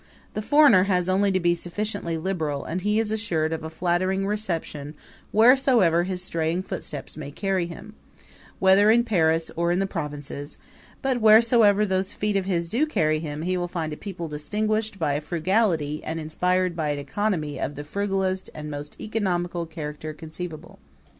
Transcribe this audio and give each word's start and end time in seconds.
The 0.33 0.41
foreigner 0.41 0.85
has 0.85 1.07
only 1.07 1.31
to 1.31 1.39
be 1.39 1.53
sufficiently 1.53 2.17
liberal 2.17 2.65
and 2.65 2.81
he 2.81 2.97
is 2.99 3.11
assured 3.11 3.53
of 3.53 3.63
a 3.63 3.69
flattering 3.69 4.25
reception 4.25 4.95
wheresoever 5.31 6.05
his 6.05 6.23
straying 6.23 6.63
footsteps 6.63 7.15
may 7.15 7.29
carry 7.29 7.67
him, 7.67 7.93
whether 8.57 8.89
in 8.89 9.03
Paris 9.03 9.51
or 9.55 9.71
in 9.71 9.77
the 9.77 9.85
provinces; 9.85 10.57
but 11.03 11.21
wheresoever 11.21 11.85
those 11.85 12.13
feet 12.13 12.35
of 12.35 12.45
his 12.45 12.67
do 12.67 12.87
carry 12.87 13.19
him 13.19 13.43
he 13.43 13.57
will 13.57 13.67
find 13.67 13.93
a 13.93 13.95
people 13.95 14.27
distinguished 14.27 14.97
by 14.97 15.13
a 15.13 15.21
frugality 15.21 16.03
and 16.03 16.19
inspired 16.19 16.75
by 16.75 16.89
an 16.89 16.97
economy 16.97 17.59
of 17.59 17.75
the 17.75 17.83
frugalest 17.83 18.49
and 18.55 18.71
most 18.71 18.95
economical 18.99 19.67
character 19.67 20.13
conceivable. 20.13 20.79